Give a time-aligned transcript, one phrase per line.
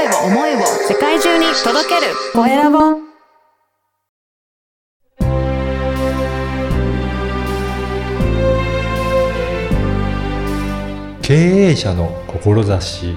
[0.00, 2.78] 声を思いを世界中に届けるコエラボ
[11.20, 13.14] 経営者の志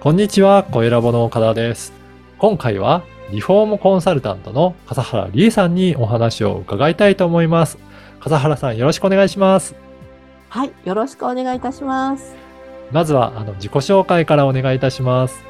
[0.00, 1.92] こんにちは、コエラボの岡田です。
[2.38, 7.76] 今回はリフォームコンサルタントの笠原理恵さんにお話を伺いたいと思います。
[8.20, 9.81] 笠原さんよろしくお願いします。
[10.52, 12.34] はい、よろしくお願いいたします。
[12.90, 15.42] まずはあの自己紹介からお願いいたします。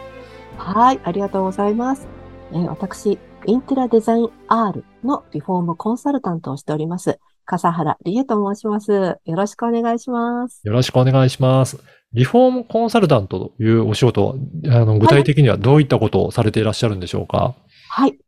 [0.57, 2.07] はい、ありがとうございます。
[2.53, 7.19] えー私、インテラデザイン R のリフォームコンサルタントをしております。
[7.47, 8.93] 笠原理恵と申します。
[8.93, 10.61] よろしくお願いします。
[10.63, 11.83] よろしくお願いします。
[12.13, 14.35] リフォームコンサルタントというお仕事は、
[14.67, 17.57] あの具体的にはどういったことをされていらっしゃるんでしょうか、
[17.89, 18.21] はい。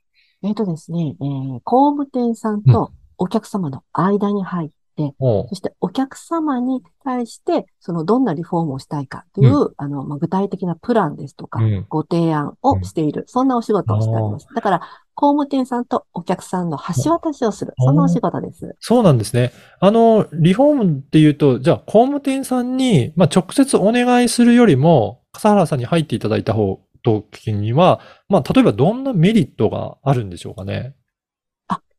[0.42, 14.46] えっ、とですね、えー工務店さんとお客様の間に入って、おうそしてお客様に対して、そのどんなリフォームをしたいかという、あの、まあ、具体的なプランですとか、うんご提案をしている、そんなお仕事をしております。
[14.54, 14.80] だから、
[15.14, 18.74] 工務店さんとお客さんの橋渡しをする、あーそんなお仕事です。
[18.80, 19.52] そうなんですね。
[19.80, 30.94] あの、リフォームっていうと、じゃあ工務店さんに、まあ、直接お願いするよりも、笠原さんに入っていただいた方、時には、まあ、例えばどんなメリットがあるんでしょうかね。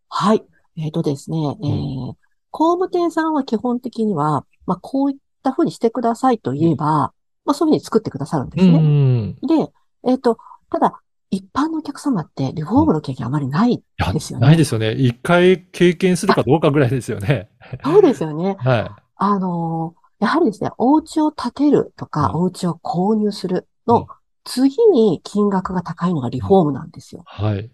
[0.09, 0.43] はい。
[0.77, 2.13] えっ、とですね、えー
[2.55, 7.11] 工務店さんは基本的には、まあ、こういったふうにしてくださいと言えば、
[7.43, 8.77] まあ、そういうふうに作ってくださるんですね。
[8.79, 9.35] ん。
[9.45, 9.73] で、
[10.07, 10.37] えっ、と、
[10.69, 13.83] ただ、一般のお客様ってリフォームの経験あまりない
[14.13, 14.93] ですよねないですよね。
[14.93, 17.49] 一回経験するかどうかぐらいですよね。
[17.83, 18.55] そうですよね。
[18.63, 18.91] はい。
[19.17, 24.07] あのーやはりですね、お家を建てるとか、うんお家を購入するうんの
[24.45, 27.23] 次に金額が高いのがリフォームなんですよ。
[27.25, 27.69] はい。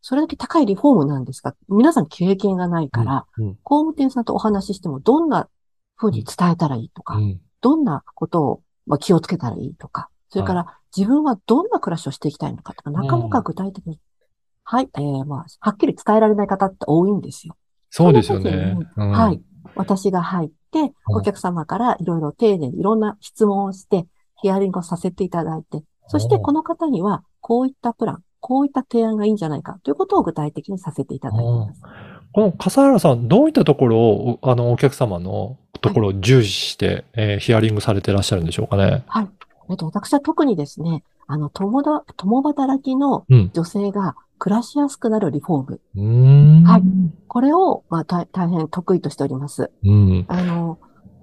[0.00, 3.56] それだけ高いリフォームなんですが、皆さん経験がないから、うん。
[3.62, 5.48] 工務店さんとお話ししてもどんな
[5.96, 7.40] 風に伝えたらいいとか、うん。
[7.60, 13.98] どんなことをまあ気をつけたらいいとか、それから自分はどんな暮らしをしていきたいのかとか、なかなか具体的に、
[14.64, 17.56] はい、えー、まあ、はっきり伝えられない方って多いんですよ。
[17.90, 18.76] そうですよね。
[18.96, 19.42] はい。
[19.74, 24.06] 私が入って、お客様からいろいろ丁寧にいろんな質問をして、
[24.40, 31.82] ヒアリングをさせていただいて、そしてこの方にはこういったプラン、こういった提案がいいんじゃないかということを具体的にさせていただいています。
[32.32, 39.02] この笠原さん、どういったところを、あの、お客様のところを重視して、えーヒアリングされていらっしゃるんでしょうかね？
[39.06, 39.28] はい。
[39.70, 43.50] えっと、私は特にですね、あの、共だ、共働きのうん。
[43.52, 45.80] 女性が暮らしやすくなるリフォーム。
[45.96, 46.64] うーん。
[46.64, 46.82] はい
[47.26, 49.70] これを、まあ、大大変得意としております。
[49.84, 50.24] うん。
[50.28, 50.78] あの、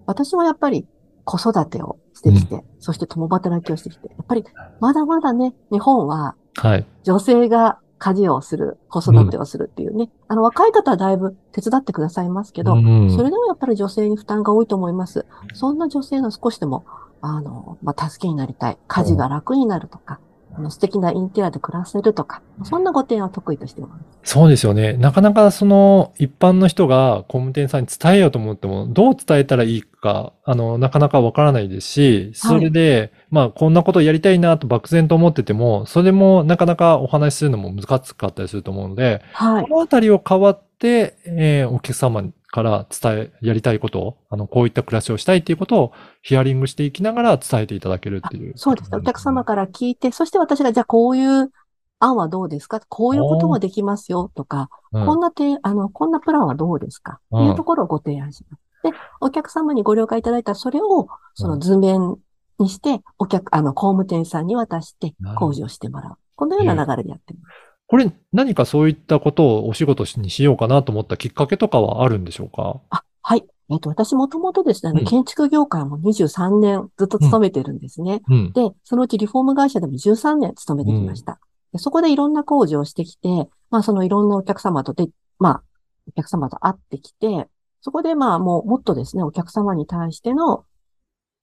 [0.06, 0.86] 私もやっぱり
[1.24, 4.44] 子育てをしてきて、そして共働きをしてきて、やっぱり
[4.80, 6.86] まだまだね、日本ははい。
[7.04, 15.26] 女性が家事をする、子育てをするっていうね、あの、若い方はだいぶ手伝ってくださいますけど、うんそれでもやっぱり女性に負担が多いと思います。
[15.54, 16.86] そんな女性の少しでも、
[17.22, 18.78] あの、まあ、助けになりたい。
[18.88, 20.20] 家事が楽になるとか、
[20.58, 24.32] あの素敵なインテリアで暮らせるとか、そんなご提案を得意としています。
[24.32, 24.94] そうですよね。
[24.94, 39.64] なかなかその一般の人が工務店さんに伝えようと思っても、どう伝えたらいいか、あの、なかなかわからないですし、それで、まあ、こんなことをやりたいなと漠然と思ってても、それもなかなかお話しするのも難しかったりすると思うので、はい。
[39.64, 42.24] このあたりを変わって、えーお客様
[42.56, 48.54] から伝え、やりたいことを、あの、こういった暮らしをしたいっていうことをヒアリングしていきながら伝えていただけるっていう。
[48.56, 48.98] そうですね。
[48.98, 51.52] お客様から聞いて、そして私が、じゃあこういう
[52.00, 52.80] 案はどうですか？
[52.88, 57.20] こういうこともできますよとか、うんこんな提あの、こんなプランはどうですか？
[57.36, 58.62] っていうところをご提案します。
[58.84, 62.16] で、お客様にご了解いただいたら、それを、その図面
[62.60, 66.18] にして、お客、あの、工務店さんに渡して工事をしてもらう。
[66.38, 67.45] このような流れでやってます。
[67.88, 72.81] これ何かそういったことをお仕事にしようかなと思ったきっかけとかはあるんでしょうか？
[72.90, 73.46] あ、はい。
[73.69, 78.22] えっ、と、私もともとですね、建築業界も23年ずっと勤めてるんですね。
[78.28, 78.53] うん。
[78.53, 81.40] で、そのうちリフォーム会社でも13年勤めてきました。
[81.72, 83.28] でそこでいろんな工事をしてきて、
[83.69, 85.07] まあそのいろんなお客様とで、
[85.40, 85.63] まあ、
[86.07, 87.47] お客様と会ってきて、
[87.81, 90.66] そこでまあもうもっとですね、お客様に対しての、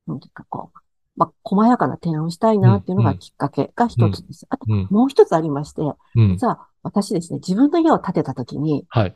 [0.07, 0.79] なんていうかこう、
[1.17, 4.47] まあ、細やかな提案をしたいなっていうのがきっかけが一つです。
[4.49, 4.89] あと、うん。
[4.91, 6.33] もう一つありまして、うん。
[6.33, 9.15] 実は私ですね、自分の家を建てた時に、はい。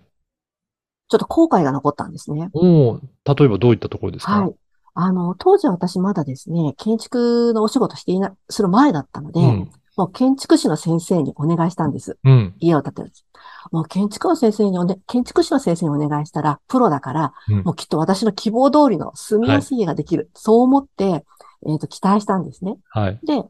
[1.09, 2.51] ちょっと後悔が残ったんですね。
[2.53, 3.01] おお
[3.35, 4.41] 例えばどういったところですか？
[4.41, 4.55] はい。
[4.95, 9.71] あの、当時は私まだですね、建築のお仕事していな、する前だったので、うん。
[9.97, 12.19] もう建築士の先生にお願いしたんです。
[12.25, 12.55] うん。
[12.59, 13.25] 家を建てるんです。
[13.73, 20.31] もう建築の先生におね、建築士の先生にお願いしたら、プロだから、うんもうきっと私の希望通りの住みやすい家ができる。
[20.35, 21.25] そう思って、
[21.67, 22.79] えっ、と、期待したんですね。
[22.91, 23.21] はい。
[23.25, 23.43] で、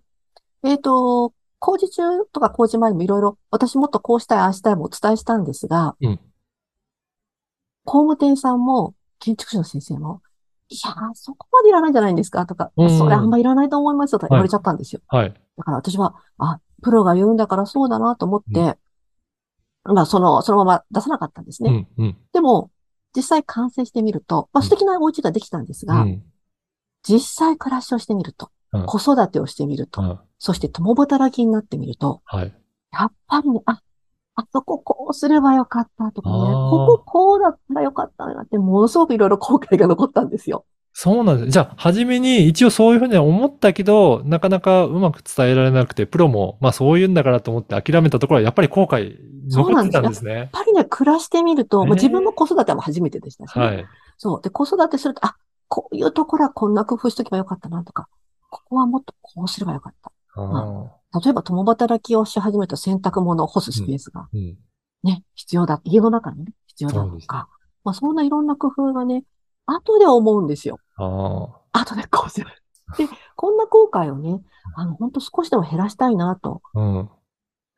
[0.65, 2.03] えっ、と、工事中
[2.33, 6.21] とか工事前にもいろいろ、私もっとこうしたい、ああしたいもお伝えしたんですが、うん
[7.89, 10.21] 工務店さんも、建築士の先生も、
[10.69, 12.45] いやー、そこまでいらないんじゃないんですか？
[12.45, 15.01] とか、うんそれあんまいらないと思いますよとか言われちゃったんですよ。
[15.07, 15.33] はい。
[15.57, 18.77] だから私は、あ、プロが言うんだからそうだなと思って、
[19.85, 21.87] まあ、その、そのまま出さなかったんですね。
[21.97, 22.17] うん、うん。
[22.33, 22.73] でも、
[23.15, 26.23] 実際完成してみると、まあ、素敵なお家ができたんですが、うん。
[27.07, 32.53] 実際暮らしをしてみると、うん子育てをしてみると、うんそして共働きになってみると、はい。
[32.93, 33.81] やっぱりね、あ、
[34.35, 40.67] あそここうすればよかったとかね、こここうだったらよかったなって、ものすごくいろいろ後悔が残ったんですよ。
[40.93, 41.51] そうなんです。
[41.51, 49.17] じゃあ、初めに一応そういうふうには思ったけど、なかなかうまく伝えられなくて、プロも、まあそういうんだからと思って諦めたところは、やっぱり後悔
[49.51, 50.45] 残ってたんですねや。
[50.45, 53.87] っぱりね、暮らしてみると、まあ、へー自分も子育ても初めてでしたしね、はい。
[54.17, 54.43] そう。
[54.43, 55.37] で、子育てすると、あ、
[55.69, 58.09] こういうところはこんな工夫しとけばよかったなとか、
[58.51, 60.13] ここはもっとこうすればよかった。
[60.37, 64.59] あ例えば共働きをし始めると洗濯物を干すスペースがーうん。
[65.03, 65.81] ね、必要だ。
[65.85, 67.49] 家の中にね、必要だとか。
[67.85, 69.25] まあそんないろんな工夫がね、
[69.67, 70.79] 後で思うんですよ。
[70.97, 72.47] あ後でこうする。
[72.99, 74.41] で、こんな後悔をね、
[74.77, 76.63] あの、本当少しでも減らしたいなと。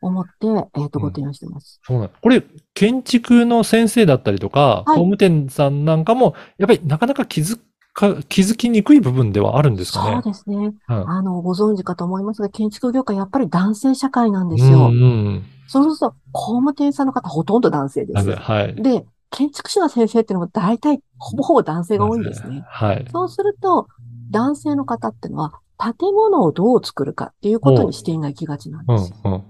[0.00, 0.46] 思って、
[0.80, 1.80] えっ、と、うんご提案してます。
[1.82, 2.42] そうなんこれ、
[2.74, 7.58] 建築の先生だったりとか、工務店さんなんかも、やっぱりなかなか気づ
[7.98, 10.20] か、気づきにくい部分ではあるんですかね。
[10.22, 10.56] そうですね。
[10.88, 14.78] うんあの、ご存知かと思いますが、建築業界やっぱり男性社会なんですよ。
[14.78, 15.44] うんうん。
[15.66, 18.30] そうすると、工務店さんの方ほとんど男性です。
[18.36, 18.74] はい。
[18.80, 22.62] で、建築士の先生っていうのも大体、ほぼほぼ男性が多いんですね。
[22.68, 23.04] はい。
[23.10, 23.88] そうすると、
[24.30, 29.16] 男性の方っていうのは、建物をどう作るかっていうことに視点が行きがちなんうんですよ。
[29.24, 29.42] うん。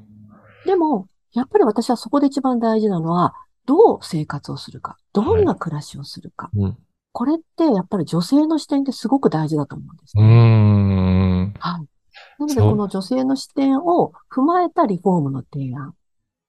[0.64, 3.34] でも、やっぱり私はそこで一番大事なのは、
[3.66, 6.50] どう生活をするか、どんな暮らしをするか。
[6.56, 6.78] うん。
[7.12, 10.22] これってやっぱり女性の視点ってすごく大事だと思うんですね。
[10.26, 11.54] ん。
[11.58, 11.86] はい。
[12.38, 15.94] なので、この女性の視点を踏まえたリフォームの提案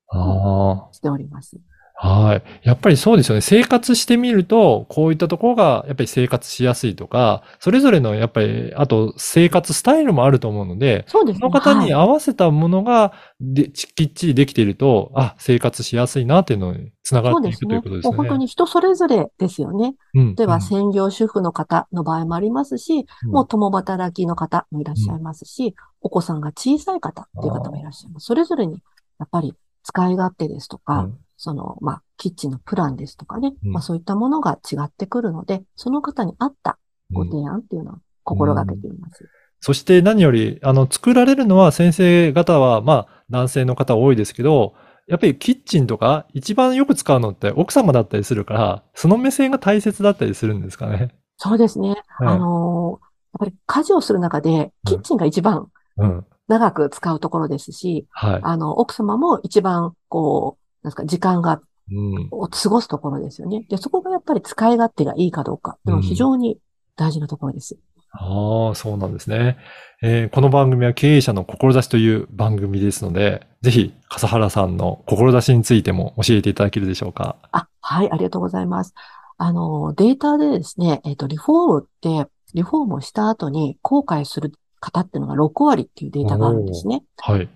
[0.10, 0.94] ああ。
[0.94, 1.58] しております。
[2.02, 2.44] はい。
[2.64, 3.42] やっぱりそうですよね。
[3.42, 11.40] 生活してみると、こういったところがやっぱり生活しやすいとか、それぞれのやっぱり、あと生活スタイルもあると思うので、そうですね。
[11.42, 13.12] その方にはい合わせたものが
[13.42, 17.76] で、きっちりできていると、あ、生活しやすいなっていうのにつながっていくといそうですね。
[17.76, 18.18] うことですよね。
[18.18, 19.96] もう本当に人それぞれですよね。
[20.14, 20.36] うん。
[20.36, 28.28] では、うん専業主婦の方の場合もありますし、うんもう共働きの方もいらっしゃいますし、お子さんが小さい方っていう方もいらっしゃいます。
[28.28, 28.82] それぞれに、
[29.20, 29.54] やっぱり
[29.84, 36.78] 使い勝手ですとか、うんその、まあ、キッチンのプランですとかね、うんまあそういったものが違ってくるので、その方に合った
[37.12, 39.26] ご提案っていうのを心がけています。
[39.62, 44.74] そして何より、あの、作られるのは先生方は、まあ、男性の方多いですけど、
[45.08, 51.16] やっぱりキッチンとか一番よく使うのって奥様だったりするから、その目線が大切だったりするんですかね。
[51.38, 51.96] そうですね。
[52.20, 56.26] うんあのーやっぱり家事をする中で、キッチンが一番うん。
[56.48, 58.40] 長く使うところですし、はい。
[58.42, 61.62] あの、奥様も一番、こう、なんですか、時間が
[61.92, 62.28] うん。
[62.32, 63.66] を過ごすところですよね。
[63.68, 66.60] で、そこがやっぱり使い勝手がいいかどうかっていうのは非常に
[66.96, 67.78] 大事なところです。
[68.12, 69.58] ああ、そうなんですね。
[70.02, 77.38] えーこの番組は経営者の志という番組ですので、ぜひ、笠原さんの志についても教えていただけるでしょうか？
[77.52, 78.94] あ、はい、ありがとうございます。
[79.38, 87.04] あの、データでですね、えっと、リフォームって、リフォームをした後に後悔する方っていうのが6割っていうデータがあるんですね。
[87.18, 87.50] はい。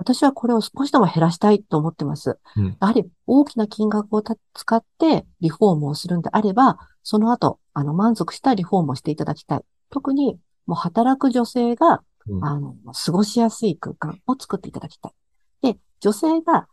[0.00, 2.38] 私はこれを少しでも減らしたいと思ってます。
[2.56, 9.60] うんやはり大きな金額をた使ってリフォームをするんであれば、その後、あの、満足したリフォームをしていただきたい。
[9.90, 15.12] 特に、もう働く女性が、うんあの、過ごしやすい空間を作っていただきたい。
[15.74, 16.66] で、女性が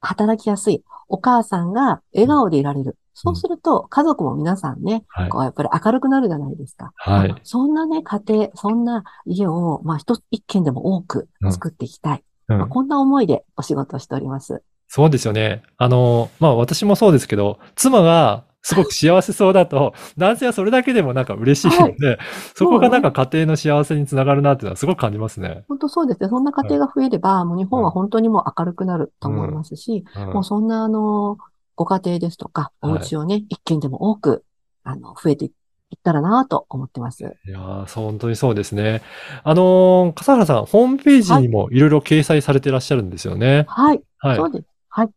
[0.00, 0.84] 働きやすい。
[1.08, 2.98] お母さんが笑顔でいられる。
[3.14, 6.92] そうすると、家族も皆さんね、はいこうやっぱり明るくなるじゃないですか。
[6.96, 7.34] はい。
[7.42, 12.24] そんなね、家庭、そんな家を、まあ、一つ、一軒でも多く作っていきたい。
[12.48, 12.58] うん。
[12.58, 14.62] まあ、こんな思いでお仕事をしております。
[14.88, 15.62] そうですよね。
[15.76, 22.18] あの、まあ私もそうですけど、妻がすごく幸せそうだと、男性はそれだけでもなんか嬉しいので、
[22.54, 25.64] そこがなんか家庭の幸せにつながるなっていうのはすごく感じますね。
[25.68, 26.28] 本当そうですね。
[26.28, 30.32] そんな家庭が増えれば、もう日本は本当にもう明るくなると思いますし、うん。
[30.32, 31.38] もうそんなあの、
[31.76, 33.00] ご家庭ですとか、おはい。
[33.00, 34.44] 家をね、一軒でも多く、
[34.84, 35.52] あの、増えてい
[35.96, 37.36] ったらなと思ってます。
[37.46, 39.02] いやーそう本当にそうですね。
[39.44, 43.64] あのー笠原さん、ホームページにもいろいろ掲載されていらっしゃるんですよね。
[43.68, 44.02] はい。
[44.18, 44.36] はい。
[44.36, 44.66] そうです。
[44.88, 45.08] はい。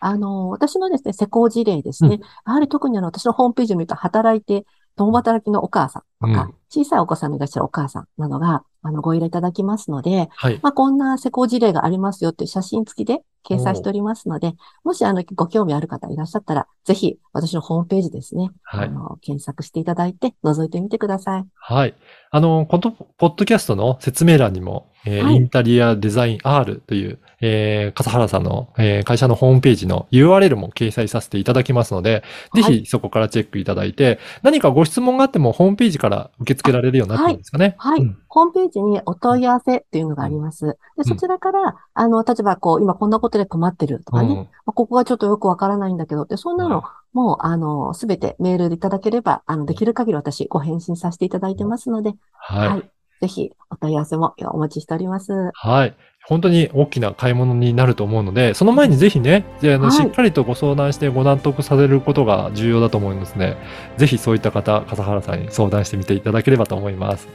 [0.00, 2.20] あの、私のですね、施工事例ですね。
[2.46, 4.66] やはり特にあの、私のホームページを見ると、働いて、
[4.96, 10.58] 共働きのお母さんとか、うん小さいお子さんのいらっしゃるお母さんなどが、あの、ご依頼いただきますので、はい。
[10.62, 18.50] まあ、こんな施工事例がありますよっていう写真付きで掲載しておりますので、もしあの、ご興味ある方いらっしゃったら、ぜひ私のホームページですね。
[18.64, 21.44] はいあの、検索していただいて、覗いてみてください。
[21.54, 21.94] はい。
[22.30, 32.22] あの、このポッドキャストの説明欄にも、えーはいインタリアデザイン R という、えー、笠原さんの、えー会社のホームページの URL も掲載させていただきますので、
[32.54, 37.74] ぜはいひそこからチェックいただいて、何かご質問があってもホームページから受け付けられるようになってるんですかね。
[37.78, 38.00] はい。
[38.00, 40.78] うんホームページにお問い合わせっていうのがあります。
[40.96, 52.68] で、そちらから、あの、例えばこう、今こんなことで困ってるとかね、うんまあここがちょっとよくわからないんだけどって、そんなの、はもう、あの、すべてメールでいただければ、あの、できる限り私ご返信させていただいてますので、はい。
[52.68, 52.90] はい。
[53.20, 55.50] ぜひ、お問い合わせもお待ちしております。
[55.52, 55.94] はい。
[56.24, 63.58] 本当に大きな買い物になると思うので、その前にぜひね、であのはいしっかりとご相談してご納得されることが重要だと思いますね。
[63.98, 67.28] ぜひそういった方、笠原さんに相談してみていただければと思います。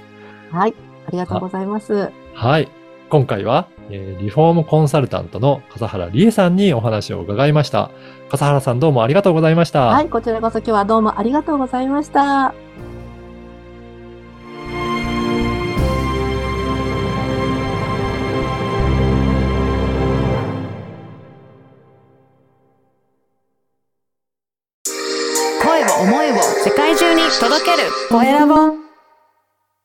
[0.51, 0.86] はい。
[1.07, 2.11] ありがとうございます。
[2.33, 2.69] はい。
[3.09, 7.89] 今回は、えーリフォームコンサルタントの笠原理恵さんにお話を伺いました。
[8.29, 9.87] 笠原さんどうもありがとうございました。
[9.87, 10.09] はい。
[10.09, 12.66] こちらこそ今日はどうもありがとうございました。